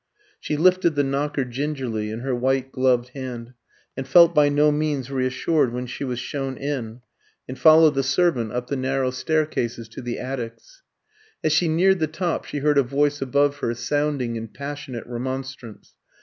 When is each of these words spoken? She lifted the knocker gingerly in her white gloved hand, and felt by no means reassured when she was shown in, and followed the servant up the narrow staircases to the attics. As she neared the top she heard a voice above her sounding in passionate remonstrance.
She 0.39 0.57
lifted 0.57 0.95
the 0.95 1.03
knocker 1.03 1.45
gingerly 1.45 2.09
in 2.09 2.21
her 2.21 2.33
white 2.33 2.71
gloved 2.71 3.09
hand, 3.09 3.53
and 3.95 4.07
felt 4.07 4.33
by 4.33 4.49
no 4.49 4.71
means 4.71 5.11
reassured 5.11 5.71
when 5.71 5.85
she 5.85 6.03
was 6.03 6.17
shown 6.17 6.57
in, 6.57 7.01
and 7.47 7.59
followed 7.59 7.93
the 7.93 8.01
servant 8.01 8.51
up 8.51 8.65
the 8.65 8.75
narrow 8.75 9.11
staircases 9.11 9.87
to 9.89 10.01
the 10.01 10.17
attics. 10.17 10.81
As 11.43 11.53
she 11.53 11.67
neared 11.67 11.99
the 11.99 12.07
top 12.07 12.45
she 12.45 12.57
heard 12.65 12.79
a 12.79 12.81
voice 12.81 13.21
above 13.21 13.57
her 13.57 13.75
sounding 13.75 14.37
in 14.37 14.47
passionate 14.47 15.05
remonstrance. 15.05 15.93